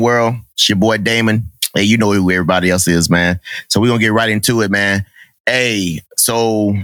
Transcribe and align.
world? 0.00 0.36
It's 0.54 0.68
your 0.68 0.76
boy 0.76 0.98
Damon. 0.98 1.50
Hey, 1.74 1.82
you 1.82 1.98
know 1.98 2.12
who 2.12 2.30
everybody 2.30 2.70
else 2.70 2.88
is, 2.88 3.10
man. 3.10 3.40
So 3.68 3.80
we're 3.80 3.88
gonna 3.88 4.00
get 4.00 4.12
right 4.12 4.30
into 4.30 4.62
it, 4.62 4.70
man. 4.70 5.04
Hey, 5.44 6.00
so 6.16 6.74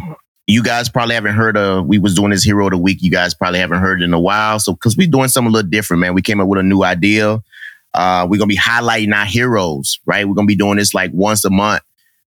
you 0.47 0.63
guys 0.63 0.89
probably 0.89 1.15
haven't 1.15 1.35
heard 1.35 1.57
of 1.57 1.87
we 1.87 1.99
was 1.99 2.15
doing 2.15 2.31
this 2.31 2.43
hero 2.43 2.67
of 2.67 2.73
the 2.73 2.79
week. 2.79 2.99
You 3.01 3.11
guys 3.11 3.35
probably 3.35 3.61
haven't 3.61 3.81
heard 3.81 4.03
in 4.03 4.13
a 4.13 4.21
while. 4.21 4.59
So 4.59 4.73
because 4.73 4.97
we're 4.97 5.07
doing 5.07 5.29
something 5.29 5.51
a 5.51 5.53
little 5.53 5.71
different, 5.71 6.01
man. 6.01 6.15
We 6.15 6.23
came 6.23 6.41
up 6.41 6.49
with 6.49 6.61
a 6.61 6.63
new 6.63 6.83
idea. 6.83 7.43
Uh, 7.95 8.27
we're 8.29 8.39
gonna 8.39 8.49
be 8.49 8.57
highlighting 8.57 9.15
our 9.15 9.25
heroes, 9.25 10.01
right? 10.07 10.27
We're 10.27 10.35
gonna 10.35 10.47
be 10.47 10.57
doing 10.57 10.77
this 10.77 10.95
like 10.95 11.11
once 11.13 11.45
a 11.45 11.51
month. 11.51 11.83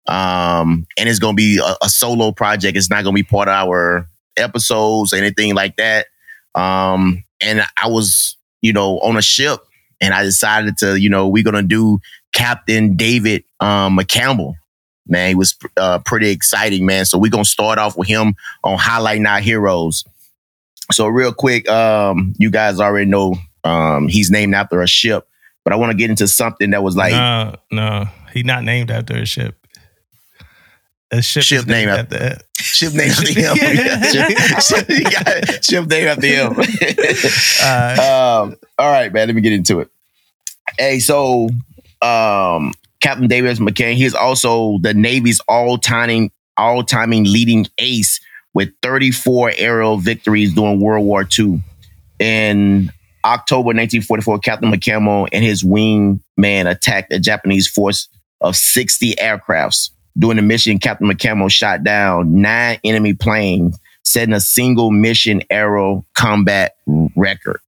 Um, 0.07 0.87
and 0.97 1.09
it's 1.09 1.19
gonna 1.19 1.35
be 1.35 1.59
a, 1.59 1.77
a 1.85 1.89
solo 1.89 2.33
project. 2.33 2.77
It's 2.77 2.91
not 2.91 3.05
gonna 3.05 3.15
be 3.15 3.23
part 3.23 3.49
of 3.49 3.55
our 3.55 4.09
episodes, 4.37 5.13
or 5.13 5.17
anything 5.17 5.55
like 5.55 5.77
that. 5.77 6.07
Um, 6.55 7.25
and 7.41 7.63
I 7.83 7.89
was, 7.89 8.37
you 8.63 8.73
know, 8.73 8.99
on 9.01 9.17
a 9.17 9.23
ship 9.23 9.61
and 10.01 10.15
I 10.15 10.23
decided 10.23 10.79
to, 10.79 10.99
you 10.99 11.09
know, 11.09 11.29
we're 11.29 11.45
gonna 11.45 11.63
do 11.63 12.01
Captain 12.33 12.97
David 12.97 13.45
um, 13.61 13.99
McCampbell. 13.99 14.55
Man, 15.09 15.29
he 15.29 15.35
was 15.35 15.57
uh, 15.77 16.01
pretty 16.01 16.31
exciting, 16.31 16.85
man. 16.85 17.05
So 17.05 17.19
we're 17.19 17.31
gonna 17.31 17.45
start 17.45 17.79
off 17.79 17.97
with 17.97 18.09
him 18.09 18.35
on 18.65 18.79
highlighting 18.79 19.27
our 19.29 19.41
heroes. 19.41 20.05
So 20.93 21.07
real 21.07 21.33
quick, 21.33 21.69
um, 21.69 22.35
you 22.39 22.51
guys 22.51 22.81
already 22.81 23.11
know 23.11 23.37
um, 23.65 24.09
he's 24.09 24.31
named 24.31 24.55
after 24.55 24.83
a 24.83 24.87
ship, 24.87 25.29
but 25.65 25.73
I 25.73 25.77
want 25.77 25.93
to 25.93 25.97
get 25.97 26.11
into 26.11 26.29
something 26.29 26.71
that 26.71 26.83
was 26.83 26.97
like 26.97 27.13
no, 27.13 27.55
no, 27.71 28.09
he's 28.33 28.45
not 28.45 28.65
named 28.65 28.91
after 28.91 29.17
a 29.17 29.27
ship. 29.27 29.57
A 31.13 31.23
ship, 31.23 31.45
ship 31.45 31.67
named 31.67 31.89
named 31.89 32.13
after 32.13 32.39
ship 32.57 32.93
named 32.93 33.13
after 33.13 33.33
him. 33.33 33.57
ship, 34.11 34.61
ship, 34.61 34.89
you 34.89 35.05
got 35.05 35.27
it. 35.27 35.65
ship 35.65 35.87
named 35.87 36.09
after 36.09 36.27
him. 36.27 36.55
Uh, 37.63 38.43
um, 38.47 38.57
all 38.79 38.91
right, 38.91 39.13
man. 39.13 39.29
Let 39.29 39.35
me 39.35 39.41
get 39.41 39.53
into 39.53 39.81
it. 39.81 39.91
Hey, 40.79 40.99
so 40.99 41.49
um, 42.03 42.73
Captain 43.01 43.29
Davis 43.29 43.59
McCain, 43.59 43.95
he 43.95 44.05
is 44.05 44.15
also 44.15 44.79
the 44.83 44.95
Navy's 44.95 45.41
all-timing 45.49 46.31
all-timing 46.59 47.25
leading 47.25 47.67
ace 47.79 48.19
with 48.55 48.71
34 48.83 49.53
aerial 49.59 49.99
victories 49.99 50.55
during 50.55 50.81
World 50.81 51.05
War 51.05 51.29
II. 51.39 51.63
In 52.19 52.91
October 53.25 53.69
1944, 53.69 54.39
Captain 54.39 54.73
McCampbell 54.73 55.29
and 55.33 55.45
his 55.45 55.63
wingman 55.63 56.71
attacked 56.71 57.13
a 57.13 57.19
Japanese 57.19 57.69
force 57.69 58.09
of 58.41 58.57
60 58.57 59.15
aircrafts. 59.17 59.91
During 60.19 60.37
the 60.37 60.43
mission, 60.43 60.79
Captain 60.79 61.07
McCampbell 61.07 61.51
shot 61.51 61.85
down 61.85 62.41
nine 62.41 62.79
enemy 62.85 63.13
planes, 63.13 63.79
setting 64.03 64.33
a 64.33 64.41
single 64.41 64.91
mission 64.91 65.43
aero 65.51 66.07
combat 66.15 66.77
record. 67.15 67.61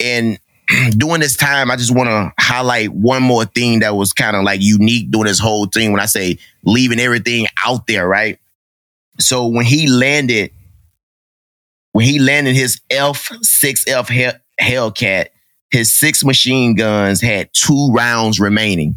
And 0.00 0.38
during 0.96 1.20
this 1.20 1.36
time, 1.36 1.70
I 1.70 1.76
just 1.76 1.94
want 1.94 2.08
to 2.08 2.32
highlight 2.38 2.92
one 2.92 3.22
more 3.22 3.44
thing 3.44 3.80
that 3.80 3.96
was 3.96 4.12
kind 4.12 4.36
of 4.36 4.44
like 4.44 4.60
unique 4.60 5.10
during 5.10 5.26
this 5.26 5.38
whole 5.38 5.66
thing. 5.66 5.92
When 5.92 6.00
I 6.00 6.06
say 6.06 6.38
leaving 6.64 7.00
everything 7.00 7.46
out 7.64 7.86
there, 7.86 8.06
right? 8.06 8.38
So 9.18 9.46
when 9.46 9.64
he 9.64 9.88
landed, 9.88 10.52
when 11.92 12.04
he 12.06 12.18
landed 12.18 12.54
his 12.54 12.80
F6F 12.90 14.08
Hell- 14.08 14.40
Hellcat, 14.60 15.28
his 15.70 15.92
six 15.92 16.24
machine 16.24 16.74
guns 16.74 17.20
had 17.20 17.50
two 17.52 17.90
rounds 17.92 18.40
remaining, 18.40 18.96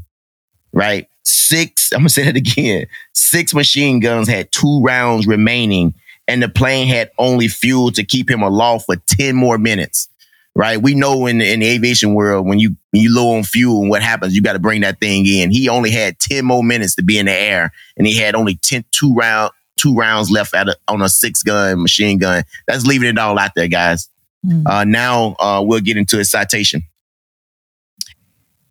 right? 0.71 1.07
Six, 1.23 1.91
I'm 1.93 1.99
gonna 1.99 2.09
say 2.09 2.23
that 2.23 2.35
again. 2.35 2.87
Six 3.13 3.53
machine 3.53 3.99
guns 3.99 4.27
had 4.27 4.51
two 4.51 4.81
rounds 4.83 5.27
remaining, 5.27 5.93
and 6.27 6.41
the 6.41 6.49
plane 6.49 6.87
had 6.87 7.11
only 7.17 7.47
fuel 7.47 7.91
to 7.91 8.03
keep 8.03 8.29
him 8.29 8.43
aloft 8.43 8.85
for 8.85 8.95
10 8.95 9.35
more 9.35 9.57
minutes 9.57 10.07
right? 10.55 10.81
We 10.81 10.95
know 10.95 11.25
in 11.25 11.39
the, 11.39 11.51
in 11.51 11.61
the 11.61 11.67
aviation 11.67 12.13
world 12.13 12.47
when 12.47 12.59
you 12.59 12.75
when 12.91 13.01
you 13.01 13.13
low 13.13 13.35
on 13.35 13.43
fuel 13.43 13.81
and 13.81 13.89
what 13.89 14.03
happens, 14.03 14.35
you 14.35 14.41
got 14.41 14.53
to 14.53 14.59
bring 14.59 14.81
that 14.81 14.99
thing 14.99 15.25
in. 15.25 15.51
He 15.51 15.69
only 15.69 15.91
had 15.91 16.19
ten 16.19 16.45
more 16.45 16.63
minutes 16.63 16.95
to 16.95 17.03
be 17.03 17.17
in 17.17 17.25
the 17.25 17.33
air, 17.33 17.71
and 17.97 18.05
he 18.05 18.17
had 18.17 18.35
only 18.35 18.55
10, 18.55 18.85
two 18.91 19.13
round 19.13 19.51
two 19.75 19.95
rounds 19.95 20.29
left 20.29 20.53
at 20.53 20.67
a, 20.69 20.77
on 20.87 21.01
a 21.01 21.09
six 21.09 21.43
gun 21.43 21.81
machine 21.81 22.17
gun. 22.17 22.43
That's 22.67 22.85
leaving 22.85 23.09
it 23.09 23.17
all 23.17 23.39
out 23.39 23.51
there, 23.55 23.67
guys. 23.67 24.07
Mm. 24.45 24.67
Uh, 24.67 24.83
now 24.83 25.35
uh, 25.39 25.63
we'll 25.65 25.79
get 25.79 25.97
into 25.97 26.19
a 26.19 26.25
citation. 26.25 26.83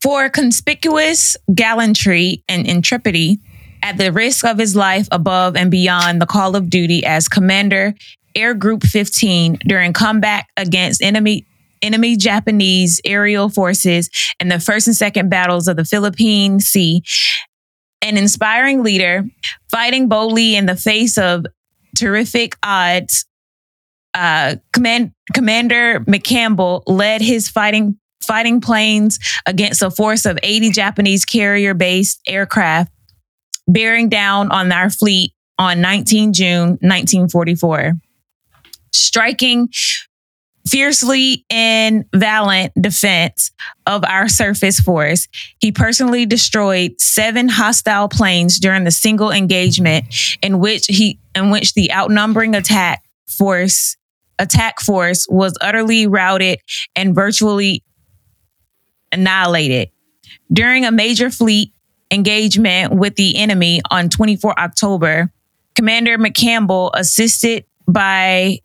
For 0.00 0.28
conspicuous 0.28 1.36
gallantry 1.54 2.42
and 2.48 2.66
intrepidity, 2.66 3.40
at 3.82 3.98
the 3.98 4.12
risk 4.12 4.44
of 4.44 4.58
his 4.58 4.76
life 4.76 5.08
above 5.10 5.56
and 5.56 5.70
beyond 5.70 6.22
the 6.22 6.26
call 6.26 6.56
of 6.56 6.70
duty 6.70 7.04
as 7.04 7.28
Commander 7.28 7.94
Air 8.34 8.54
Group 8.54 8.84
15 8.84 9.58
during 9.66 9.92
combat 9.92 10.46
against 10.56 11.02
enemy 11.02 11.44
enemy 11.82 12.16
Japanese 12.16 13.00
aerial 13.04 13.48
forces 13.48 14.09
in 14.41 14.48
the 14.48 14.60
first 14.60 14.87
and 14.87 14.97
second 14.97 15.28
battles 15.28 15.69
of 15.69 15.76
the 15.76 15.84
Philippine 15.84 16.60
Sea, 16.60 17.03
an 18.00 18.16
inspiring 18.16 18.82
leader 18.82 19.25
fighting 19.70 20.09
boldly 20.09 20.56
in 20.56 20.66
the 20.66 20.76
face 20.76 21.19
of 21.19 21.44
terrific 21.97 22.56
odds. 22.62 23.26
Uh, 24.15 24.56
Command, 24.72 25.12
Commander 25.32 26.00
McCampbell 26.00 26.82
led 26.87 27.22
his 27.22 27.48
fighting 27.48 27.99
fighting 28.22 28.60
planes 28.60 29.19
against 29.47 29.82
a 29.82 29.91
force 29.91 30.26
of 30.26 30.38
80 30.43 30.70
Japanese 30.70 31.25
carrier 31.25 31.75
based 31.75 32.20
aircraft 32.26 32.93
bearing 33.66 34.09
down 34.09 34.50
on 34.50 34.70
our 34.70 34.91
fleet 34.91 35.32
on 35.59 35.81
19 35.81 36.32
June 36.32 36.69
1944. 36.81 37.94
Striking 38.93 39.69
fiercely 40.66 41.44
in 41.48 42.04
valiant 42.14 42.72
defense 42.80 43.50
of 43.86 44.04
our 44.04 44.28
surface 44.28 44.80
force. 44.80 45.28
He 45.58 45.72
personally 45.72 46.26
destroyed 46.26 47.00
seven 47.00 47.48
hostile 47.48 48.08
planes 48.08 48.58
during 48.58 48.84
the 48.84 48.90
single 48.90 49.30
engagement 49.30 50.04
in 50.42 50.58
which 50.58 50.86
he 50.86 51.18
in 51.34 51.50
which 51.50 51.74
the 51.74 51.90
outnumbering 51.92 52.54
attack 52.54 53.02
force 53.26 53.96
attack 54.38 54.80
force 54.80 55.26
was 55.28 55.56
utterly 55.60 56.06
routed 56.06 56.60
and 56.96 57.14
virtually 57.14 57.82
annihilated. 59.12 59.90
During 60.52 60.84
a 60.84 60.92
major 60.92 61.30
fleet 61.30 61.72
engagement 62.10 62.94
with 62.94 63.16
the 63.16 63.36
enemy 63.36 63.80
on 63.90 64.08
24 64.08 64.58
October, 64.58 65.32
Commander 65.74 66.18
McCampbell, 66.18 66.90
assisted 66.94 67.64
by 67.88 68.58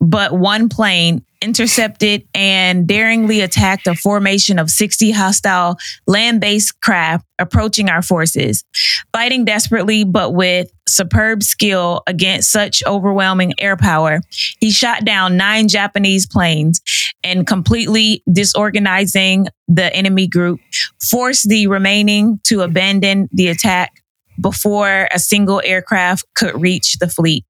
but 0.00 0.32
one 0.32 0.68
plane 0.68 1.24
intercepted 1.42 2.26
and 2.34 2.86
daringly 2.86 3.40
attacked 3.40 3.86
a 3.86 3.94
formation 3.94 4.58
of 4.58 4.70
60 4.70 5.10
hostile 5.10 5.76
land 6.06 6.40
based 6.40 6.80
craft 6.80 7.24
approaching 7.38 7.88
our 7.88 8.02
forces. 8.02 8.64
Fighting 9.12 9.44
desperately, 9.44 10.04
but 10.04 10.34
with 10.34 10.70
superb 10.88 11.42
skill 11.42 12.02
against 12.06 12.50
such 12.50 12.82
overwhelming 12.86 13.54
air 13.58 13.76
power, 13.76 14.20
he 14.60 14.70
shot 14.70 15.04
down 15.04 15.36
nine 15.36 15.68
Japanese 15.68 16.26
planes 16.26 16.80
and 17.22 17.46
completely 17.46 18.22
disorganizing 18.32 19.46
the 19.68 19.94
enemy 19.94 20.26
group, 20.26 20.60
forced 21.00 21.48
the 21.48 21.66
remaining 21.66 22.40
to 22.44 22.62
abandon 22.62 23.28
the 23.32 23.48
attack 23.48 24.02
before 24.40 25.08
a 25.12 25.18
single 25.18 25.62
aircraft 25.64 26.24
could 26.34 26.60
reach 26.60 26.98
the 26.98 27.08
fleet 27.08 27.44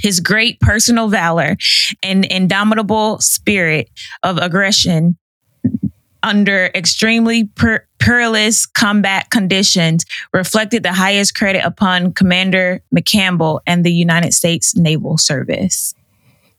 his 0.00 0.20
great 0.20 0.60
personal 0.60 1.08
valor 1.08 1.56
and 2.02 2.24
indomitable 2.24 3.18
spirit 3.20 3.90
of 4.22 4.38
aggression 4.38 5.16
under 6.22 6.66
extremely 6.74 7.44
per- 7.44 7.86
perilous 7.98 8.66
combat 8.66 9.30
conditions 9.30 10.04
reflected 10.32 10.82
the 10.82 10.92
highest 10.92 11.34
credit 11.34 11.64
upon 11.64 12.12
Commander 12.12 12.82
McCampbell 12.94 13.60
and 13.66 13.84
the 13.84 13.92
United 13.92 14.34
States 14.34 14.76
Naval 14.76 15.18
Service. 15.18 15.94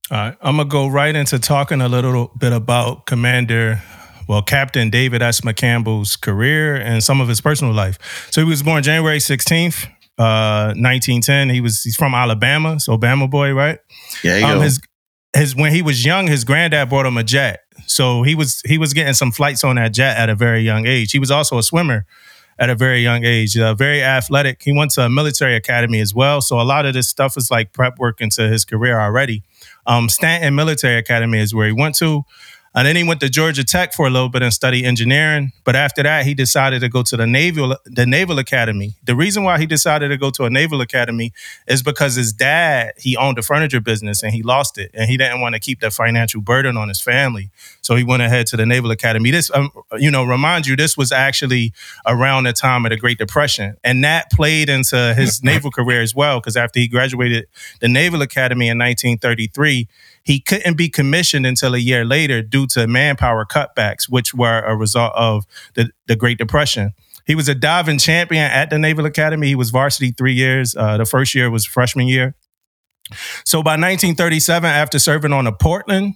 All 0.09 0.18
right, 0.18 0.38
I'm 0.41 0.58
gonna 0.58 0.68
go 0.68 0.88
right 0.88 1.16
into 1.16 1.40
talking 1.40 1.79
a 1.79 1.88
little 1.88 2.31
bit 2.38 2.52
about 2.52 3.06
Commander, 3.06 3.81
well, 4.28 4.41
Captain 4.41 4.90
David 4.90 5.22
S. 5.22 5.41
McCampbell's 5.41 6.16
career 6.16 6.76
and 6.76 7.03
some 7.03 7.22
of 7.22 7.28
his 7.28 7.40
personal 7.40 7.73
life. 7.73 8.28
So 8.32 8.41
he 8.41 8.49
was 8.49 8.61
born 8.61 8.84
January 8.84 9.20
16th, 9.20 9.87
uh, 10.17 10.73
1910. 10.75 11.49
He 11.49 11.61
was 11.61 11.84
he's 11.84 11.96
from 11.96 12.13
Alabama, 12.13 12.79
so 12.79 12.97
Bama 12.97 13.29
boy, 13.29 13.53
right? 13.53 13.79
Yeah, 14.23 14.37
you 14.37 14.46
Um, 14.46 14.61
his 14.61 14.79
his 15.35 15.55
when 15.55 15.72
he 15.73 15.81
was 15.81 16.05
young, 16.05 16.28
his 16.28 16.43
granddad 16.43 16.90
bought 16.90 17.05
him 17.05 17.17
a 17.17 17.23
jet, 17.23 17.61
so 17.87 18.23
he 18.23 18.35
was 18.35 18.61
he 18.66 18.78
was 18.78 18.93
getting 18.93 19.13
some 19.13 19.31
flights 19.31 19.63
on 19.63 19.75
that 19.78 19.93
jet 19.93 20.17
at 20.17 20.29
a 20.29 20.35
very 20.35 20.61
young 20.61 20.85
age. 20.85 21.11
He 21.11 21.19
was 21.19 21.31
also 21.31 21.58
a 21.58 21.63
swimmer 21.63 22.05
at 22.59 22.69
a 22.69 22.75
very 22.75 23.02
young 23.02 23.23
age, 23.23 23.58
uh, 23.58 23.73
very 23.73 24.03
athletic. 24.03 24.61
He 24.61 24.72
went 24.72 24.91
to 24.91 25.02
a 25.02 25.09
military 25.09 25.55
academy 25.55 25.99
as 25.99 26.13
well, 26.13 26.41
so 26.41 26.59
a 26.59 26.63
lot 26.63 26.85
of 26.85 26.93
this 26.93 27.08
stuff 27.08 27.37
is 27.37 27.49
like 27.49 27.73
prep 27.73 27.97
work 27.97 28.22
into 28.22 28.47
his 28.49 28.66
career 28.66 28.99
already. 28.99 29.43
Um, 29.87 30.09
Staunton 30.09 30.53
Military 30.53 30.97
Academy 30.97 31.40
is 31.40 31.55
where 31.55 31.67
he 31.67 31.73
went 31.73 31.96
to. 31.96 32.23
And 32.73 32.88
then 32.88 32.96
he 32.96 33.03
went 33.03 33.20
to 33.20 33.29
Georgia 33.29 33.66
Tech 33.66 33.94
for 33.94 34.08
a 34.08 34.09
little 34.09 34.29
bit 34.29 34.41
and 34.41 34.53
studied 34.53 34.85
engineering. 34.85 35.52
But 35.66 35.76
after 35.76 36.03
that, 36.03 36.26
he 36.26 36.34
decided 36.34 36.79
to 36.82 36.90
go 36.90 37.03
to 37.03 37.18
the 37.18 37.28
Naval 37.28 37.76
the 37.85 38.06
Naval 38.06 38.40
Academy. 38.40 38.96
The 39.03 39.14
reason 39.14 39.44
why 39.44 39.59
he 39.59 39.66
decided 39.66 40.08
to 40.08 40.18
go 40.18 40.29
to 40.32 40.46
a 40.46 40.50
Naval 40.50 40.79
Academy 40.79 41.34
is 41.68 41.84
because 41.84 42.16
his 42.16 42.32
dad 42.32 42.94
he 42.97 43.18
owned 43.18 43.38
a 43.38 43.41
furniture 43.41 43.82
business 43.82 44.23
and 44.23 44.34
he 44.34 44.41
lost 44.41 44.78
it, 44.78 44.91
and 44.94 45.09
he 45.09 45.18
didn't 45.18 45.41
want 45.41 45.53
to 45.56 45.59
keep 45.59 45.82
that 45.82 45.91
financial 45.91 46.40
burden 46.40 46.78
on 46.78 46.88
his 46.88 47.02
family. 47.02 47.50
So 47.82 47.96
he 47.96 48.06
went 48.06 48.23
ahead 48.23 48.47
to 48.47 48.58
the 48.58 48.66
Naval 48.66 48.91
Academy. 48.91 49.32
This, 49.32 49.52
um, 49.53 49.72
you 49.97 50.09
know, 50.09 50.23
remind 50.23 50.66
you, 50.66 50.78
this 50.78 50.96
was 50.96 51.12
actually 51.12 51.73
around 52.06 52.46
the 52.46 52.53
time 52.53 52.85
of 52.85 52.91
the 52.91 52.97
Great 52.97 53.18
Depression, 53.18 53.76
and 53.84 54.02
that 54.06 54.32
played 54.32 54.70
into 54.70 55.14
his 55.14 55.44
naval 55.52 55.72
career 55.72 56.02
as 56.02 56.16
well. 56.16 56.40
Because 56.40 56.56
after 56.56 56.79
he 56.79 56.88
graduated 56.88 57.47
the 57.82 57.90
Naval 57.90 58.22
Academy 58.22 58.70
in 58.70 58.78
1933 58.78 59.90
he 60.23 60.40
couldn't 60.40 60.78
be 60.78 60.90
commissioned 60.90 61.46
until 61.46 61.73
a 61.73 61.79
year 61.79 62.06
later 62.06 62.41
due 62.41 62.68
to 62.68 62.88
manpower 62.88 63.46
cutbacks, 63.46 64.09
which 64.09 64.34
were 64.34 64.62
a 64.62 64.76
result 64.76 65.14
of 65.16 65.46
the, 65.73 65.90
the 66.08 66.16
Great 66.16 66.38
Depression. 66.38 66.91
He 67.26 67.35
was 67.35 67.47
a 67.47 67.56
diving 67.56 67.97
champion 67.97 68.44
at 68.44 68.70
the 68.70 68.79
Naval 68.79 69.06
Academy. 69.06 69.47
He 69.47 69.56
was 69.56 69.70
varsity 69.70 70.12
three 70.12 70.34
years. 70.34 70.76
Uh, 70.76 70.97
the 70.97 71.06
first 71.06 71.35
year 71.35 71.50
was 71.50 71.66
freshman 71.66 72.08
year. 72.08 72.35
So 73.46 73.62
by 73.62 73.72
1937, 73.72 74.70
after 74.70 75.00
serving 75.00 75.34
on 75.34 75.46
the 75.46 75.52
Portland, 75.52 76.16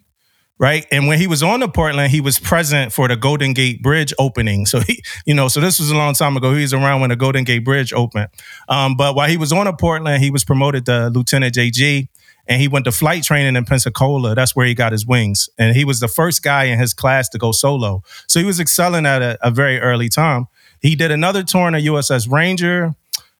right, 0.58 0.86
and 0.92 1.08
when 1.08 1.20
he 1.20 1.28
was 1.28 1.44
on 1.44 1.60
the 1.60 1.68
Portland, 1.68 2.12
he 2.12 2.22
was 2.22 2.40
present 2.40 2.94
for 2.94 3.08
the 3.08 3.16
Golden 3.16 3.54
Gate 3.54 3.82
Bridge 3.82 4.14
opening. 4.18 4.66
So 4.66 4.80
he, 4.80 5.04
you 5.26 5.34
know, 5.34 5.48
so 5.48 5.60
this 5.60 5.80
was 5.80 5.92
a 5.92 5.96
long 5.96 6.14
time 6.14 6.38
ago. 6.38 6.54
He 6.54 6.62
was 6.62 6.74
around 6.74 7.02
when 7.02 7.10
the 7.10 7.16
Golden 7.16 7.44
Gate 7.44 7.66
Bridge 7.66 7.92
opened. 7.92 8.30
Um, 8.70 8.96
but 8.96 9.16
while 9.16 9.30
he 9.30 9.38
was 9.38 9.52
on 9.52 9.66
the 9.66 9.74
Portland, 9.74 10.24
he 10.24 10.32
was 10.32 10.44
promoted 10.44 10.86
to 10.86 11.10
Lieutenant 11.10 11.56
JG 11.56 12.08
and 12.48 12.62
he 12.62 12.68
went 12.68 12.86
to 12.86 12.92
flight 12.92 13.24
training 13.24 13.56
in 13.56 13.66
Pensacola. 13.66 14.36
That's 14.36 14.56
where 14.56 14.66
he 14.66 14.74
got 14.74 14.92
his 14.92 15.06
wings. 15.06 15.50
And 15.58 15.76
he 15.76 15.86
was 15.86 16.00
the 16.00 16.08
first 16.08 16.44
guy 16.44 16.66
in 16.66 16.80
his 16.80 16.94
class 16.94 17.30
to 17.30 17.38
go 17.38 17.52
solo. 17.52 18.04
So 18.28 18.40
he 18.40 18.46
was 18.46 18.60
excelling 18.60 19.06
at 19.06 19.22
a, 19.22 19.38
a 19.42 19.52
very 19.52 19.80
early 19.80 20.10
time. 20.10 20.48
He 20.80 20.96
did 20.96 21.12
another 21.12 21.44
tour 21.44 21.68
in 21.68 21.76
a 21.76 21.80
USS 21.80 22.30
Ranger 22.32 22.96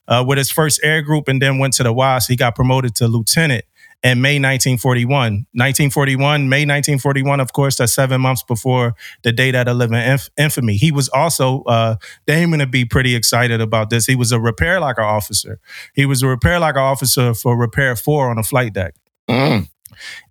uh, 0.08 0.24
with 0.28 0.38
his 0.38 0.50
first 0.50 0.80
air 0.84 1.02
group 1.02 1.28
and 1.28 1.42
then 1.42 1.60
went 1.60 1.74
to 1.76 1.84
the 1.84 1.94
WASP. 1.94 2.30
He 2.30 2.36
got 2.36 2.56
promoted 2.56 2.96
to 2.96 3.08
lieutenant 3.08 3.66
in 4.04 4.22
May 4.22 4.36
1941. 4.36 5.48
1941, 5.54 6.50
May 6.50 6.62
1941, 6.62 7.40
of 7.40 7.54
course, 7.54 7.78
that's 7.78 7.94
seven 7.94 8.22
months 8.22 8.44
before 8.44 8.96
the 9.24 9.32
day 9.32 9.52
that 9.52 9.68
live 9.68 9.92
in 9.92 9.98
inf- 9.98 10.30
infamy. 10.38 10.76
He 10.78 10.92
was 10.92 11.10
also, 11.10 11.64
uh, 11.64 11.96
Damon 12.28 12.60
to 12.60 12.68
be 12.68 12.86
pretty 12.86 13.16
excited 13.16 13.62
about 13.62 13.90
this. 13.90 14.06
He 14.06 14.16
was 14.16 14.32
a 14.32 14.40
repair 14.40 14.80
locker 14.80 15.02
officer. 15.02 15.60
He 15.94 16.06
was 16.06 16.22
a 16.22 16.28
repair 16.28 16.60
locker 16.60 16.80
officer 16.80 17.34
for 17.34 17.58
Repair 17.58 17.96
4 17.96 18.30
on 18.30 18.38
a 18.38 18.44
flight 18.44 18.74
deck. 18.74 18.96
Mm. 19.30 19.70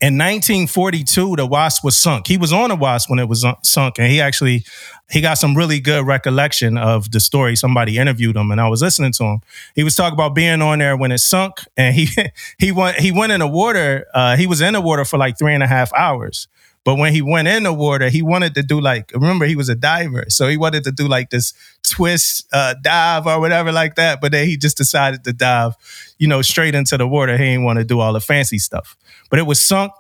In 0.01 0.19
1942, 0.19 1.37
the 1.37 1.47
Wasp 1.47 1.85
was 1.85 1.97
sunk. 1.97 2.27
He 2.27 2.37
was 2.37 2.53
on 2.53 2.71
the 2.71 2.77
Wasp 2.77 3.09
when 3.09 3.19
it 3.19 3.29
was 3.29 3.47
sunk, 3.63 3.99
and 3.99 4.11
he 4.11 4.21
actually 4.21 4.65
he 5.11 5.21
got 5.21 5.35
some 5.35 5.57
really 5.57 5.81
good 5.81 6.07
recollection 6.07 6.77
of 6.77 7.11
the 7.11 7.21
story. 7.21 7.57
Somebody 7.57 7.99
interviewed 7.99 8.37
him, 8.37 8.51
and 8.51 8.61
I 8.61 8.69
was 8.69 8.83
listening 8.83 9.13
to 9.13 9.25
him. 9.25 9.41
He 9.75 9.85
was 9.85 9.95
talking 9.95 10.15
about 10.15 10.35
being 10.35 10.61
on 10.61 10.81
there 10.81 10.97
when 10.97 11.13
it 11.13 11.19
sunk, 11.19 11.61
and 11.77 11.95
he 11.95 12.09
he 12.59 12.73
went 12.73 12.99
he 12.99 13.13
went 13.13 13.33
in 13.33 13.41
the 13.41 13.49
water. 13.49 14.07
Uh, 14.13 14.37
he 14.37 14.47
was 14.47 14.61
in 14.61 14.75
the 14.75 14.81
water 14.81 15.05
for 15.05 15.19
like 15.19 15.39
three 15.39 15.55
and 15.55 15.63
a 15.63 15.69
half 15.69 15.93
hours. 15.95 16.49
But 16.85 16.97
when 16.97 17.15
he 17.15 17.23
went 17.23 17.49
in 17.49 17.63
the 17.63 17.73
water, 17.73 18.11
he 18.11 18.21
wanted 18.21 18.55
to 18.57 18.63
do 18.63 18.81
like 18.81 19.11
remember 19.15 19.47
he 19.47 19.57
was 19.57 19.69
a 19.69 19.75
diver, 19.75 20.27
so 20.29 20.49
he 20.49 20.57
wanted 20.57 20.85
to 20.85 20.93
do 20.93 21.09
like 21.09 21.31
this 21.31 21.55
twist 21.83 22.47
uh, 22.53 22.75
dive 22.83 23.27
or 23.27 23.41
whatever 23.41 23.73
like 23.73 23.95
that. 23.95 24.21
But 24.21 24.33
then 24.33 24.47
he 24.47 24.57
just 24.57 24.77
decided 24.77 25.25
to 25.25 25.33
dive, 25.33 25.75
you 26.19 26.29
know, 26.29 26.43
straight 26.43 26.75
into 26.75 26.99
the 26.99 27.09
water. 27.09 27.37
He 27.39 27.45
didn't 27.45 27.65
want 27.65 27.79
to 27.79 27.85
do 27.85 28.01
all 28.01 28.13
the 28.13 28.21
fancy 28.21 28.59
stuff. 28.59 28.97
But 29.31 29.39
it 29.39 29.45
was 29.45 29.61
sunk. 29.61 29.93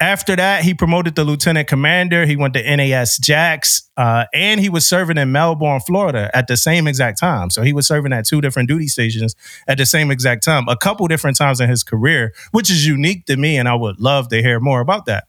After 0.00 0.34
that, 0.34 0.64
he 0.64 0.74
promoted 0.74 1.14
to 1.16 1.24
lieutenant 1.24 1.68
commander. 1.68 2.26
He 2.26 2.34
went 2.34 2.54
to 2.54 2.76
NAS 2.76 3.16
Jax, 3.18 3.88
uh, 3.96 4.24
and 4.34 4.60
he 4.60 4.68
was 4.68 4.84
serving 4.84 5.18
in 5.18 5.30
Melbourne, 5.30 5.80
Florida 5.80 6.30
at 6.34 6.48
the 6.48 6.56
same 6.56 6.88
exact 6.88 7.18
time. 7.18 7.48
So 7.48 7.62
he 7.62 7.72
was 7.72 7.86
serving 7.86 8.12
at 8.12 8.26
two 8.26 8.40
different 8.40 8.68
duty 8.68 8.88
stations 8.88 9.36
at 9.68 9.78
the 9.78 9.86
same 9.86 10.10
exact 10.10 10.42
time, 10.42 10.68
a 10.68 10.76
couple 10.76 11.06
different 11.06 11.36
times 11.36 11.60
in 11.60 11.70
his 11.70 11.84
career, 11.84 12.34
which 12.50 12.70
is 12.70 12.86
unique 12.86 13.26
to 13.26 13.36
me. 13.36 13.56
And 13.56 13.68
I 13.68 13.74
would 13.74 14.00
love 14.00 14.28
to 14.30 14.42
hear 14.42 14.58
more 14.58 14.80
about 14.80 15.06
that. 15.06 15.28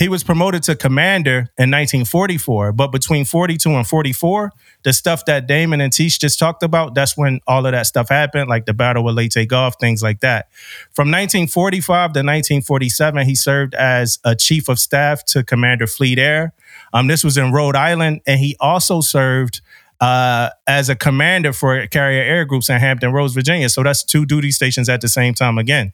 He 0.00 0.08
was 0.08 0.24
promoted 0.24 0.62
to 0.62 0.74
commander 0.74 1.50
in 1.58 1.70
1944, 1.70 2.72
but 2.72 2.90
between 2.90 3.26
42 3.26 3.68
and 3.68 3.86
44, 3.86 4.50
the 4.82 4.94
stuff 4.94 5.26
that 5.26 5.46
Damon 5.46 5.82
and 5.82 5.92
Tish 5.92 6.16
just 6.16 6.38
talked 6.38 6.62
about, 6.62 6.94
that's 6.94 7.18
when 7.18 7.40
all 7.46 7.66
of 7.66 7.72
that 7.72 7.86
stuff 7.86 8.08
happened, 8.08 8.48
like 8.48 8.64
the 8.64 8.72
Battle 8.72 9.06
of 9.10 9.14
Leyte 9.14 9.46
Gulf, 9.46 9.74
things 9.78 10.02
like 10.02 10.20
that. 10.20 10.48
From 10.90 11.08
1945 11.08 11.84
to 12.14 12.20
1947, 12.20 13.26
he 13.26 13.34
served 13.34 13.74
as 13.74 14.18
a 14.24 14.34
chief 14.34 14.70
of 14.70 14.78
staff 14.78 15.22
to 15.26 15.44
Commander 15.44 15.86
Fleet 15.86 16.18
Air. 16.18 16.54
Um, 16.94 17.06
this 17.06 17.22
was 17.22 17.36
in 17.36 17.52
Rhode 17.52 17.76
Island, 17.76 18.22
and 18.26 18.40
he 18.40 18.56
also 18.58 19.02
served 19.02 19.60
uh, 20.00 20.48
as 20.66 20.88
a 20.88 20.96
commander 20.96 21.52
for 21.52 21.86
carrier 21.88 22.22
air 22.22 22.46
groups 22.46 22.70
in 22.70 22.80
Hampton 22.80 23.12
Roads, 23.12 23.34
Virginia. 23.34 23.68
So 23.68 23.82
that's 23.82 24.02
two 24.02 24.24
duty 24.24 24.50
stations 24.50 24.88
at 24.88 25.02
the 25.02 25.08
same 25.08 25.34
time 25.34 25.58
again 25.58 25.92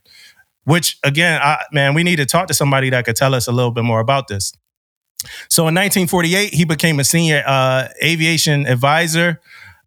which 0.66 0.98
again, 1.02 1.40
I, 1.42 1.62
man, 1.72 1.94
we 1.94 2.02
need 2.02 2.16
to 2.16 2.26
talk 2.26 2.48
to 2.48 2.54
somebody 2.54 2.90
that 2.90 3.04
could 3.04 3.16
tell 3.16 3.34
us 3.34 3.46
a 3.46 3.52
little 3.52 3.70
bit 3.70 3.84
more 3.84 4.00
about 4.00 4.28
this. 4.28 4.52
So 5.48 5.62
in 5.62 5.74
1948, 5.74 6.52
he 6.52 6.64
became 6.64 7.00
a 7.00 7.04
senior 7.04 7.42
uh, 7.46 7.88
aviation 8.02 8.66
advisor 8.66 9.40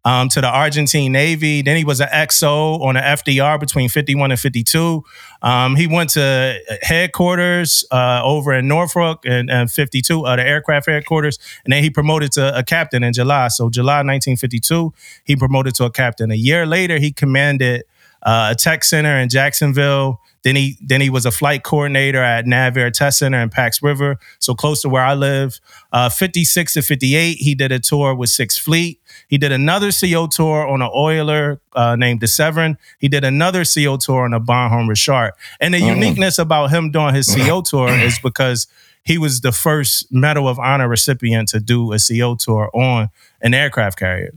um, 0.04 0.28
to 0.30 0.40
the 0.40 0.48
Argentine 0.48 1.12
Navy. 1.12 1.62
Then 1.62 1.76
he 1.76 1.84
was 1.84 2.00
an 2.00 2.08
XO 2.08 2.80
on 2.80 2.94
the 2.94 3.00
FDR 3.00 3.60
between 3.60 3.88
51 3.88 4.30
and 4.30 4.40
52. 4.40 5.04
Um, 5.42 5.76
he 5.76 5.86
went 5.86 6.10
to 6.10 6.58
headquarters 6.82 7.84
uh, 7.90 8.22
over 8.24 8.54
in 8.54 8.66
Norfolk 8.66 9.24
and, 9.26 9.50
and 9.50 9.70
52, 9.70 10.24
uh, 10.24 10.36
the 10.36 10.46
aircraft 10.46 10.88
headquarters. 10.88 11.38
And 11.64 11.72
then 11.72 11.82
he 11.82 11.90
promoted 11.90 12.32
to 12.32 12.56
a 12.56 12.62
captain 12.62 13.04
in 13.04 13.12
July. 13.12 13.48
So 13.48 13.68
July 13.68 13.98
1952, 13.98 14.92
he 15.24 15.36
promoted 15.36 15.74
to 15.74 15.84
a 15.84 15.90
captain. 15.90 16.30
A 16.30 16.36
year 16.36 16.64
later, 16.66 16.98
he 16.98 17.12
commanded 17.12 17.84
uh, 18.22 18.48
a 18.52 18.54
tech 18.54 18.84
center 18.84 19.16
in 19.16 19.28
Jacksonville. 19.28 20.20
Then 20.42 20.56
he 20.56 20.78
then 20.80 21.02
he 21.02 21.10
was 21.10 21.26
a 21.26 21.30
flight 21.30 21.64
coordinator 21.64 22.22
at 22.22 22.46
Navair 22.46 22.90
Test 22.90 23.18
Center 23.18 23.38
in 23.40 23.50
Pax 23.50 23.82
River, 23.82 24.18
so 24.38 24.54
close 24.54 24.80
to 24.82 24.88
where 24.88 25.02
I 25.02 25.12
live. 25.12 25.60
Uh, 25.92 26.08
56 26.08 26.74
to 26.74 26.82
58, 26.82 27.36
he 27.36 27.54
did 27.54 27.72
a 27.72 27.78
tour 27.78 28.14
with 28.14 28.30
Sixth 28.30 28.58
Fleet. 28.58 29.00
He 29.28 29.36
did 29.36 29.52
another 29.52 29.90
CO 29.92 30.26
tour 30.26 30.66
on 30.66 30.80
an 30.80 30.90
oiler 30.94 31.60
uh, 31.74 31.94
named 31.96 32.20
the 32.20 32.26
Severn. 32.26 32.78
He 32.98 33.08
did 33.08 33.22
another 33.22 33.64
CO 33.64 33.98
tour 33.98 34.24
on 34.24 34.32
a 34.32 34.40
Bonhomme 34.40 34.88
Richard. 34.88 35.32
And 35.60 35.74
the 35.74 35.80
mm. 35.80 35.94
uniqueness 35.94 36.38
about 36.38 36.70
him 36.70 36.90
doing 36.90 37.14
his 37.14 37.32
CO 37.34 37.60
tour 37.64 37.90
is 37.90 38.18
because 38.18 38.66
he 39.04 39.18
was 39.18 39.40
the 39.40 39.52
first 39.52 40.10
Medal 40.10 40.48
of 40.48 40.58
Honor 40.58 40.88
recipient 40.88 41.48
to 41.48 41.60
do 41.60 41.92
a 41.92 41.98
CO 41.98 42.34
tour 42.34 42.70
on 42.74 43.10
an 43.42 43.54
aircraft 43.54 43.98
carrier. 43.98 44.34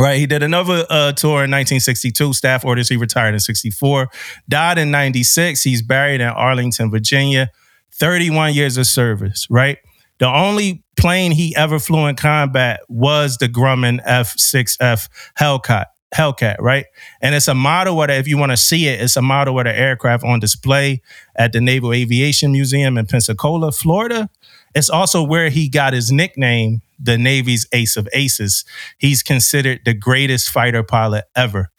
Right. 0.00 0.18
He 0.18 0.26
did 0.26 0.42
another 0.42 0.86
uh, 0.88 1.12
tour 1.12 1.44
in 1.44 1.50
1962. 1.50 2.32
Staff 2.32 2.64
orders. 2.64 2.88
He 2.88 2.96
retired 2.96 3.34
in 3.34 3.40
64. 3.40 4.08
Died 4.48 4.78
in 4.78 4.90
96. 4.90 5.62
He's 5.62 5.82
buried 5.82 6.20
in 6.20 6.28
Arlington, 6.28 6.90
Virginia. 6.90 7.50
31 7.92 8.54
years 8.54 8.78
of 8.78 8.86
service. 8.86 9.46
Right. 9.50 9.78
The 10.18 10.26
only 10.26 10.84
plane 10.98 11.32
he 11.32 11.54
ever 11.56 11.78
flew 11.78 12.06
in 12.06 12.16
combat 12.16 12.80
was 12.88 13.36
the 13.38 13.48
Grumman 13.48 14.04
F6F 14.04 15.08
Hellcat. 15.38 15.86
Hellcat, 16.14 16.56
right? 16.58 16.86
And 17.22 17.34
it's 17.34 17.46
a 17.46 17.54
model 17.54 17.96
where, 17.96 18.10
if 18.10 18.26
you 18.26 18.36
want 18.36 18.50
to 18.50 18.56
see 18.56 18.88
it, 18.88 19.00
it's 19.00 19.16
a 19.16 19.22
model 19.22 19.54
where 19.54 19.64
the 19.64 19.76
aircraft 19.76 20.24
on 20.24 20.40
display 20.40 21.02
at 21.36 21.52
the 21.52 21.60
Naval 21.60 21.92
Aviation 21.92 22.52
Museum 22.52 22.98
in 22.98 23.06
Pensacola, 23.06 23.70
Florida. 23.70 24.28
It's 24.74 24.90
also 24.90 25.22
where 25.22 25.50
he 25.50 25.68
got 25.68 25.92
his 25.92 26.12
nickname, 26.12 26.82
the 26.98 27.18
Navy's 27.18 27.66
Ace 27.72 27.96
of 27.96 28.08
Aces. 28.12 28.64
He's 28.98 29.22
considered 29.22 29.80
the 29.84 29.94
greatest 29.94 30.50
fighter 30.50 30.82
pilot 30.82 31.24
ever. 31.34 31.70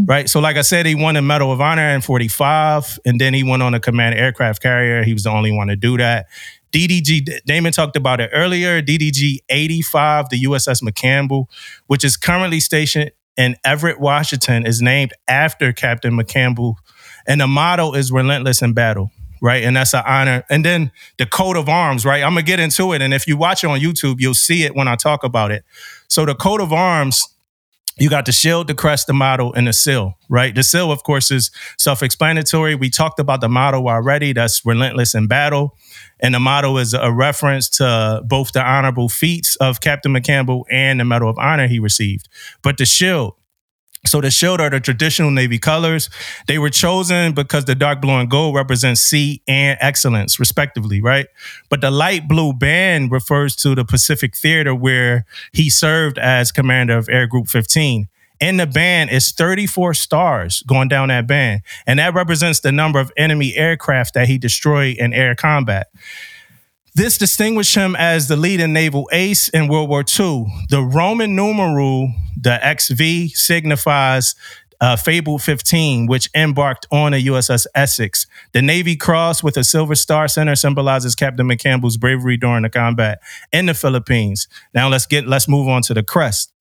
Right. 0.00 0.28
So, 0.28 0.38
like 0.38 0.56
I 0.56 0.62
said, 0.62 0.86
he 0.86 0.94
won 0.94 1.14
the 1.14 1.22
Medal 1.22 1.50
of 1.50 1.60
Honor 1.60 1.88
in 1.88 2.00
45, 2.02 3.00
and 3.04 3.20
then 3.20 3.34
he 3.34 3.42
went 3.42 3.64
on 3.64 3.74
a 3.74 3.80
command 3.80 4.14
aircraft 4.14 4.62
carrier. 4.62 5.02
He 5.02 5.12
was 5.12 5.24
the 5.24 5.30
only 5.30 5.50
one 5.50 5.66
to 5.66 5.76
do 5.76 5.96
that. 5.96 6.26
DDG, 6.70 7.40
Damon 7.44 7.72
talked 7.72 7.96
about 7.96 8.20
it 8.20 8.30
earlier. 8.32 8.80
DDG 8.80 9.38
85, 9.48 10.28
the 10.28 10.44
USS 10.44 10.82
McCampbell, 10.82 11.46
which 11.88 12.04
is 12.04 12.16
currently 12.16 12.60
stationed 12.60 13.10
in 13.36 13.56
Everett, 13.64 13.98
Washington, 13.98 14.66
is 14.66 14.80
named 14.80 15.14
after 15.26 15.72
Captain 15.72 16.16
McCampbell. 16.16 16.74
And 17.26 17.40
the 17.40 17.48
motto 17.48 17.94
is 17.94 18.12
relentless 18.12 18.62
in 18.62 18.74
battle 18.74 19.10
right? 19.40 19.64
And 19.64 19.76
that's 19.76 19.94
an 19.94 20.02
honor. 20.06 20.44
And 20.50 20.64
then 20.64 20.92
the 21.18 21.26
coat 21.26 21.56
of 21.56 21.68
arms, 21.68 22.04
right? 22.04 22.22
I'm 22.22 22.30
gonna 22.30 22.42
get 22.42 22.60
into 22.60 22.92
it. 22.92 23.02
And 23.02 23.14
if 23.14 23.26
you 23.26 23.36
watch 23.36 23.64
it 23.64 23.68
on 23.68 23.80
YouTube, 23.80 24.16
you'll 24.18 24.34
see 24.34 24.64
it 24.64 24.74
when 24.74 24.88
I 24.88 24.96
talk 24.96 25.24
about 25.24 25.50
it. 25.50 25.64
So 26.08 26.24
the 26.24 26.34
coat 26.34 26.60
of 26.60 26.72
arms, 26.72 27.28
you 28.00 28.08
got 28.08 28.26
the 28.26 28.32
shield, 28.32 28.68
the 28.68 28.74
crest, 28.74 29.08
the 29.08 29.12
motto, 29.12 29.50
and 29.52 29.66
the 29.66 29.72
seal, 29.72 30.14
right? 30.28 30.54
The 30.54 30.62
seal, 30.62 30.92
of 30.92 31.02
course, 31.02 31.32
is 31.32 31.50
self-explanatory. 31.78 32.76
We 32.76 32.90
talked 32.90 33.18
about 33.18 33.40
the 33.40 33.48
motto 33.48 33.88
already. 33.88 34.32
That's 34.32 34.64
relentless 34.64 35.16
in 35.16 35.26
battle. 35.26 35.76
And 36.20 36.32
the 36.32 36.38
motto 36.38 36.76
is 36.76 36.94
a 36.94 37.12
reference 37.12 37.68
to 37.70 38.22
both 38.24 38.52
the 38.52 38.62
honorable 38.62 39.08
feats 39.08 39.56
of 39.56 39.80
Captain 39.80 40.12
McCampbell 40.12 40.62
and 40.70 41.00
the 41.00 41.04
Medal 41.04 41.28
of 41.28 41.38
Honor 41.38 41.66
he 41.66 41.80
received. 41.80 42.28
But 42.62 42.78
the 42.78 42.86
shield, 42.86 43.34
So 44.06 44.20
the 44.20 44.30
shield 44.30 44.60
are 44.60 44.70
the 44.70 44.80
traditional 44.80 45.30
Navy 45.30 45.58
colors. 45.58 46.08
They 46.46 46.58
were 46.58 46.70
chosen 46.70 47.32
because 47.34 47.64
the 47.64 47.74
dark 47.74 48.00
blue 48.00 48.14
and 48.14 48.30
gold 48.30 48.54
represents 48.54 49.00
sea 49.00 49.42
and 49.48 49.76
excellence, 49.80 50.38
respectively, 50.38 51.00
right? 51.00 51.26
But 51.68 51.80
the 51.80 51.90
light 51.90 52.28
blue 52.28 52.52
band 52.52 53.10
refers 53.10 53.56
to 53.56 53.74
the 53.74 53.84
Pacific 53.84 54.36
Theater 54.36 54.74
where 54.74 55.24
he 55.52 55.68
served 55.68 56.18
as 56.18 56.52
commander 56.52 56.96
of 56.96 57.08
Air 57.08 57.26
Group 57.26 57.48
15. 57.48 58.08
In 58.40 58.56
the 58.56 58.66
band 58.66 59.10
is 59.10 59.32
34 59.32 59.94
stars 59.94 60.62
going 60.62 60.88
down 60.88 61.08
that 61.08 61.26
band. 61.26 61.62
And 61.86 61.98
that 61.98 62.14
represents 62.14 62.60
the 62.60 62.70
number 62.70 63.00
of 63.00 63.12
enemy 63.16 63.56
aircraft 63.56 64.14
that 64.14 64.28
he 64.28 64.38
destroyed 64.38 64.96
in 64.96 65.12
air 65.12 65.34
combat. 65.34 65.88
This 66.98 67.16
distinguished 67.16 67.76
him 67.76 67.94
as 67.94 68.26
the 68.26 68.34
leading 68.34 68.72
naval 68.72 69.08
ace 69.12 69.48
in 69.50 69.68
World 69.68 69.88
War 69.88 70.00
II. 70.00 70.46
The 70.68 70.82
Roman 70.82 71.36
numeral, 71.36 72.12
the 72.36 72.58
XV, 72.58 73.38
signifies 73.38 74.34
uh, 74.80 74.96
Fable 74.96 75.38
15, 75.38 76.08
which 76.08 76.28
embarked 76.34 76.88
on 76.90 77.14
a 77.14 77.22
USS 77.22 77.68
Essex. 77.72 78.26
The 78.50 78.62
Navy 78.62 78.96
Cross 78.96 79.44
with 79.44 79.56
a 79.56 79.62
Silver 79.62 79.94
Star 79.94 80.26
Center 80.26 80.56
symbolizes 80.56 81.14
Captain 81.14 81.46
McCampbell's 81.46 81.96
bravery 81.96 82.36
during 82.36 82.64
the 82.64 82.68
combat 82.68 83.20
in 83.52 83.66
the 83.66 83.74
Philippines. 83.74 84.48
Now 84.74 84.88
let's 84.88 85.06
get 85.06 85.24
let's 85.24 85.46
move 85.46 85.68
on 85.68 85.82
to 85.82 85.94
the 85.94 86.02
crest. 86.02 86.52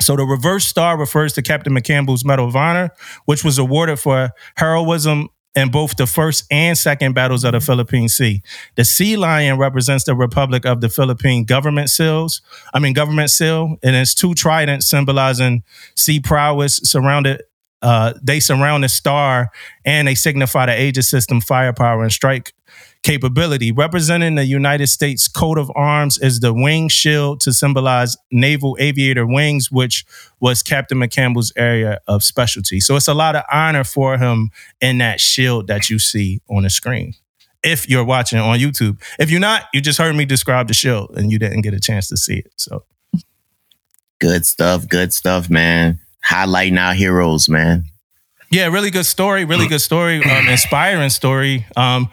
So 0.00 0.16
the 0.16 0.24
reverse 0.24 0.64
star 0.64 0.98
refers 0.98 1.34
to 1.34 1.42
Captain 1.42 1.72
McCampbell's 1.72 2.24
Medal 2.24 2.48
of 2.48 2.56
Honor, 2.56 2.90
which 3.26 3.44
was 3.44 3.58
awarded 3.58 4.00
for 4.00 4.30
heroism 4.56 5.28
in 5.54 5.70
both 5.70 5.96
the 5.96 6.06
first 6.06 6.44
and 6.50 6.76
second 6.76 7.14
battles 7.14 7.44
of 7.44 7.52
the 7.52 7.60
Philippine 7.60 8.08
Sea. 8.08 8.42
The 8.76 8.84
sea 8.84 9.16
lion 9.16 9.58
represents 9.58 10.04
the 10.04 10.14
Republic 10.14 10.64
of 10.64 10.80
the 10.80 10.88
Philippine 10.88 11.44
government 11.44 11.90
seals. 11.90 12.42
I 12.74 12.78
mean 12.78 12.92
government 12.92 13.30
seal, 13.30 13.76
and 13.82 13.96
it's 13.96 14.14
two 14.14 14.34
tridents 14.34 14.88
symbolizing 14.88 15.64
sea 15.96 16.20
prowess 16.20 16.76
surrounded. 16.84 17.42
Uh, 17.80 18.12
they 18.20 18.40
surround 18.40 18.82
the 18.82 18.88
star 18.88 19.50
and 19.84 20.08
they 20.08 20.14
signify 20.16 20.66
the 20.66 20.80
Aegis 20.80 21.08
system 21.08 21.40
firepower 21.40 22.02
and 22.02 22.12
strike 22.12 22.52
capability. 23.08 23.72
Representing 23.72 24.34
the 24.34 24.44
United 24.44 24.88
States 24.88 25.28
coat 25.28 25.56
of 25.56 25.72
arms 25.74 26.18
is 26.18 26.40
the 26.40 26.52
wing 26.52 26.90
shield 26.90 27.40
to 27.40 27.54
symbolize 27.54 28.18
naval 28.30 28.76
aviator 28.78 29.26
wings, 29.26 29.72
which 29.72 30.04
was 30.40 30.62
Captain 30.62 30.98
McCampbell's 30.98 31.50
area 31.56 32.00
of 32.06 32.22
specialty. 32.22 32.80
So 32.80 32.96
it's 32.96 33.08
a 33.08 33.14
lot 33.14 33.34
of 33.34 33.44
honor 33.50 33.84
for 33.84 34.18
him 34.18 34.50
in 34.82 34.98
that 34.98 35.20
shield 35.20 35.68
that 35.68 35.88
you 35.88 35.98
see 35.98 36.42
on 36.50 36.64
the 36.64 36.70
screen. 36.70 37.14
If 37.62 37.88
you're 37.88 38.04
watching 38.04 38.40
on 38.40 38.58
YouTube, 38.58 39.00
if 39.18 39.30
you're 39.30 39.40
not, 39.40 39.64
you 39.72 39.80
just 39.80 39.98
heard 39.98 40.14
me 40.14 40.26
describe 40.26 40.68
the 40.68 40.74
shield 40.74 41.16
and 41.16 41.32
you 41.32 41.38
didn't 41.38 41.62
get 41.62 41.72
a 41.72 41.80
chance 41.80 42.08
to 42.08 42.16
see 42.18 42.40
it. 42.40 42.52
So 42.56 42.84
good 44.20 44.44
stuff, 44.44 44.86
good 44.86 45.14
stuff, 45.14 45.48
man. 45.48 45.98
Highlighting 46.30 46.78
our 46.78 46.92
heroes, 46.92 47.48
man. 47.48 47.84
Yeah, 48.50 48.66
really 48.66 48.90
good 48.90 49.06
story. 49.06 49.46
Really 49.46 49.66
good 49.66 49.80
story. 49.80 50.22
Um, 50.22 50.48
inspiring 50.48 51.08
story. 51.08 51.66
Um, 51.74 52.10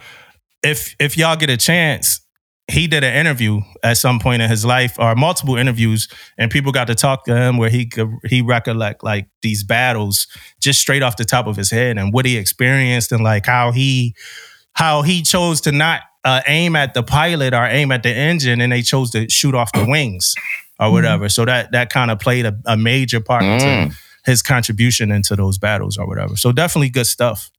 if 0.63 0.95
if 0.99 1.17
y'all 1.17 1.35
get 1.35 1.49
a 1.49 1.57
chance, 1.57 2.21
he 2.67 2.87
did 2.87 3.03
an 3.03 3.13
interview 3.13 3.61
at 3.83 3.97
some 3.97 4.19
point 4.19 4.41
in 4.41 4.49
his 4.49 4.65
life, 4.65 4.97
or 4.97 5.15
multiple 5.15 5.55
interviews, 5.55 6.07
and 6.37 6.49
people 6.49 6.71
got 6.71 6.87
to 6.87 6.95
talk 6.95 7.25
to 7.25 7.35
him 7.35 7.57
where 7.57 7.69
he 7.69 7.85
could 7.85 8.09
he 8.25 8.41
recollect 8.41 9.03
like 9.03 9.27
these 9.41 9.63
battles 9.63 10.27
just 10.59 10.79
straight 10.79 11.03
off 11.03 11.17
the 11.17 11.25
top 11.25 11.47
of 11.47 11.55
his 11.55 11.69
head 11.69 11.97
and 11.97 12.13
what 12.13 12.25
he 12.25 12.37
experienced 12.37 13.11
and 13.11 13.23
like 13.23 13.45
how 13.45 13.71
he 13.71 14.15
how 14.73 15.03
he 15.03 15.21
chose 15.21 15.61
to 15.61 15.71
not 15.71 16.01
uh, 16.23 16.41
aim 16.47 16.75
at 16.75 16.95
the 16.95 17.03
pilot 17.03 17.53
or 17.53 17.65
aim 17.65 17.91
at 17.91 18.03
the 18.03 18.09
engine, 18.09 18.61
and 18.61 18.71
they 18.71 18.81
chose 18.81 19.11
to 19.11 19.29
shoot 19.29 19.53
off 19.53 19.71
the 19.73 19.85
wings 19.87 20.33
or 20.79 20.91
whatever. 20.91 21.29
So 21.29 21.45
that 21.45 21.71
that 21.71 21.91
kind 21.91 22.09
of 22.09 22.19
played 22.19 22.45
a, 22.45 22.57
a, 22.65 22.75
major 22.75 23.21
part 23.21 23.43
mm. 23.43 23.53
into 23.53 23.95
his 24.25 24.41
contribution 24.41 25.11
into 25.11 25.35
those 25.35 25.59
battles 25.59 25.97
or 25.97 26.07
whatever. 26.07 26.35
So 26.35 26.51
definitely 26.51 26.89
good 26.89 27.05
stuff. 27.05 27.51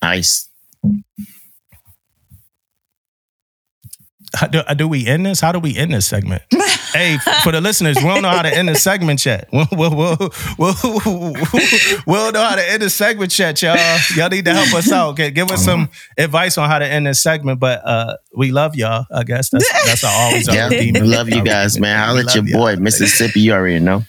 Nice. 0.00 0.48
how 0.82 0.92
do, 4.50 4.62
do, 4.74 4.88
we 4.88 5.06
end 5.06 5.26
this? 5.26 5.40
How 5.40 5.52
do 5.52 5.58
we 5.58 5.76
end 5.76 5.92
this 5.92 6.06
segment? 6.06 6.42
hey, 6.92 7.18
for 7.42 7.52
the 7.52 7.60
listeners, 7.60 7.96
we 7.96 8.04
don't 8.04 8.22
know 8.22 8.30
how 8.30 8.42
to 8.42 8.54
end 8.54 8.68
the 8.68 8.74
segment 8.74 9.24
yet. 9.24 9.48
We'll, 9.70 9.94
we'll, 9.94 10.16
we'll, 10.58 10.74
we'll, 10.82 11.34
we'll 12.06 12.32
know 12.32 12.42
how 12.42 12.54
to 12.54 12.70
end 12.70 12.82
the 12.82 12.90
segment 12.90 13.36
yet, 13.38 13.60
y'all. 13.60 13.76
Y'all 14.16 14.28
need 14.28 14.44
to 14.44 14.54
help 14.54 14.72
us 14.74 14.90
out. 14.90 15.10
Okay? 15.10 15.30
Give 15.30 15.50
us 15.50 15.64
some 15.64 15.90
advice 16.16 16.56
on 16.58 16.68
how 16.68 16.78
to 16.78 16.86
end 16.86 17.06
this 17.06 17.20
segment. 17.20 17.60
But 17.60 17.84
uh, 17.84 18.16
we 18.34 18.50
love 18.50 18.76
y'all. 18.76 19.06
I 19.12 19.24
guess 19.24 19.50
that's 19.50 19.68
that's 19.86 20.04
always 20.04 20.48
yeah, 20.48 20.68
we 20.68 20.92
love 20.92 21.28
you 21.28 21.44
guys, 21.44 21.78
man. 21.78 22.00
I'll 22.00 22.14
let 22.14 22.34
your 22.34 22.44
boy, 22.44 22.76
Mississippi. 22.76 23.40
You 23.40 23.52
already 23.52 23.80
know. 23.80 24.04